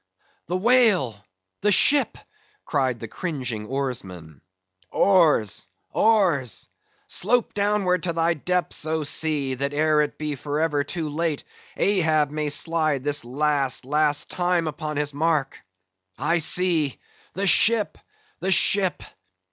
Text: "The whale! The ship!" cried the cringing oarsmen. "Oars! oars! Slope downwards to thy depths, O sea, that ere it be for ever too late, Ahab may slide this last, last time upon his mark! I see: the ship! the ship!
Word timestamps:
"The 0.47 0.57
whale! 0.57 1.15
The 1.61 1.71
ship!" 1.71 2.17
cried 2.65 2.99
the 2.99 3.07
cringing 3.07 3.67
oarsmen. 3.67 4.41
"Oars! 4.89 5.67
oars! 5.91 6.67
Slope 7.05 7.53
downwards 7.53 8.07
to 8.07 8.13
thy 8.13 8.33
depths, 8.33 8.83
O 8.87 9.03
sea, 9.03 9.53
that 9.53 9.75
ere 9.75 10.01
it 10.01 10.17
be 10.17 10.33
for 10.33 10.59
ever 10.59 10.83
too 10.83 11.07
late, 11.07 11.43
Ahab 11.77 12.31
may 12.31 12.49
slide 12.49 13.03
this 13.03 13.23
last, 13.23 13.85
last 13.85 14.31
time 14.31 14.67
upon 14.67 14.97
his 14.97 15.13
mark! 15.13 15.59
I 16.17 16.39
see: 16.39 16.99
the 17.33 17.45
ship! 17.45 17.99
the 18.39 18.49
ship! 18.49 19.03